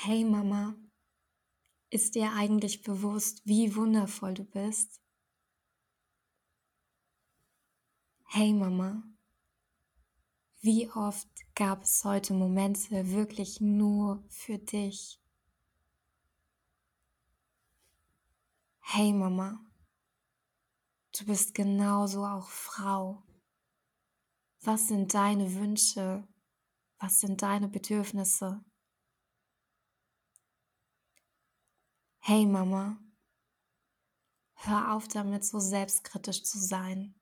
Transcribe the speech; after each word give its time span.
Hey 0.00 0.22
Mama, 0.22 0.76
ist 1.90 2.14
dir 2.14 2.32
eigentlich 2.32 2.82
bewusst, 2.82 3.44
wie 3.46 3.74
wundervoll 3.74 4.32
du 4.32 4.44
bist? 4.44 5.02
Hey 8.26 8.52
Mama, 8.52 9.02
wie 10.60 10.88
oft 10.90 11.26
gab 11.56 11.82
es 11.82 12.04
heute 12.04 12.32
Momente 12.32 13.10
wirklich 13.10 13.60
nur 13.60 14.22
für 14.28 14.58
dich? 14.58 15.20
Hey 18.82 19.12
Mama, 19.12 19.58
du 21.18 21.26
bist 21.26 21.54
genauso 21.54 22.24
auch 22.24 22.48
Frau. 22.48 23.24
Was 24.60 24.86
sind 24.86 25.12
deine 25.12 25.56
Wünsche? 25.56 26.22
Was 27.00 27.18
sind 27.18 27.42
deine 27.42 27.66
Bedürfnisse? 27.66 28.64
Hey 32.30 32.44
Mama, 32.44 32.98
hör 34.52 34.92
auf 34.92 35.08
damit, 35.08 35.46
so 35.46 35.60
selbstkritisch 35.60 36.42
zu 36.42 36.58
sein. 36.58 37.18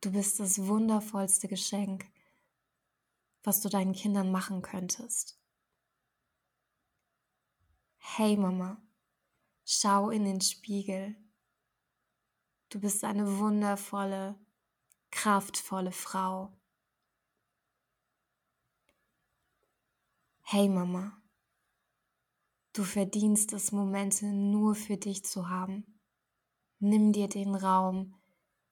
Du 0.00 0.10
bist 0.10 0.40
das 0.40 0.66
wundervollste 0.66 1.46
Geschenk, 1.46 2.04
was 3.44 3.60
du 3.60 3.68
deinen 3.68 3.92
Kindern 3.92 4.32
machen 4.32 4.62
könntest. 4.62 5.40
Hey 7.98 8.36
Mama, 8.36 8.82
schau 9.64 10.10
in 10.10 10.24
den 10.24 10.40
Spiegel. 10.40 11.14
Du 12.68 12.80
bist 12.80 13.04
eine 13.04 13.38
wundervolle, 13.38 14.44
kraftvolle 15.12 15.92
Frau. 15.92 16.52
Hey 20.40 20.68
Mama, 20.68 21.21
Du 22.74 22.84
verdienst 22.84 23.52
es, 23.52 23.70
Momente 23.70 24.26
nur 24.26 24.74
für 24.74 24.96
dich 24.96 25.24
zu 25.24 25.50
haben. 25.50 26.00
Nimm 26.78 27.12
dir 27.12 27.28
den 27.28 27.54
Raum, 27.54 28.14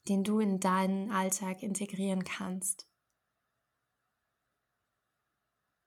den 0.08 0.24
du 0.24 0.40
in 0.40 0.58
deinen 0.58 1.10
Alltag 1.10 1.62
integrieren 1.62 2.24
kannst. 2.24 2.88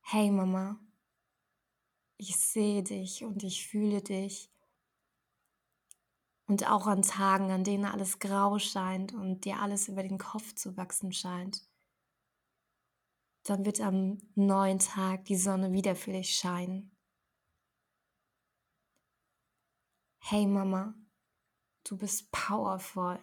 Hey 0.01 0.29
Mama, 0.29 0.79
ich 2.17 2.37
sehe 2.37 2.83
dich 2.83 3.23
und 3.23 3.41
ich 3.41 3.67
fühle 3.67 4.03
dich. 4.03 4.51
Und 6.45 6.69
auch 6.69 6.85
an 6.85 7.01
Tagen, 7.01 7.49
an 7.51 7.63
denen 7.63 7.85
alles 7.85 8.19
grau 8.19 8.59
scheint 8.59 9.13
und 9.13 9.45
dir 9.45 9.59
alles 9.59 9.87
über 9.87 10.03
den 10.03 10.19
Kopf 10.19 10.53
zu 10.53 10.77
wachsen 10.77 11.13
scheint, 11.13 11.67
dann 13.43 13.65
wird 13.65 13.81
am 13.81 14.19
neuen 14.35 14.77
Tag 14.77 15.25
die 15.25 15.35
Sonne 15.35 15.71
wieder 15.71 15.95
für 15.95 16.11
dich 16.11 16.35
scheinen. 16.35 16.92
Hey 20.33 20.47
Mama, 20.47 20.95
du 21.83 21.95
bist 21.95 22.31
powerful. 22.31 23.19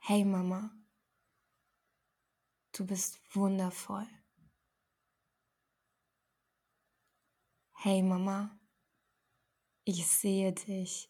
Hey 0.00 0.24
Mama, 0.24 0.72
du 2.72 2.84
bist 2.84 3.20
wundervoll. 3.36 4.08
Hey 7.74 8.02
Mama, 8.02 8.58
ich 9.84 10.04
sehe 10.08 10.52
dich 10.52 11.08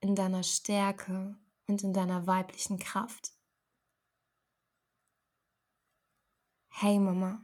in 0.00 0.14
deiner 0.14 0.42
Stärke 0.42 1.38
und 1.66 1.82
in 1.82 1.94
deiner 1.94 2.26
weiblichen 2.26 2.78
Kraft. 2.78 3.32
Hey 6.68 6.98
Mama, 6.98 7.40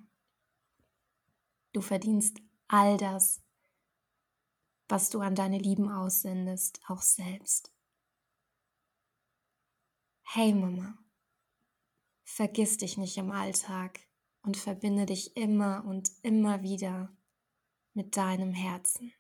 du 1.73 1.81
verdienst 1.81 2.43
all 2.69 2.99
das, 2.99 3.46
was 4.89 5.11
du 5.11 5.21
an 5.21 5.35
deine 5.35 5.59
Lieben 5.59 5.91
aussendest, 5.91 6.81
auch 6.89 7.03
selbst. 7.03 7.73
Hey 10.23 10.53
Mama, 10.53 10.99
vergiss 12.25 12.77
dich 12.77 12.97
nicht 12.99 13.17
im 13.17 13.31
Alltag 13.31 14.01
und 14.43 14.57
verbinde 14.57 15.07
dich 15.07 15.37
immer 15.37 15.85
und 15.87 16.11
immer 16.23 16.63
wieder 16.63 17.17
mit 17.95 18.17
deinem 18.17 18.53
Herzen. 18.53 19.13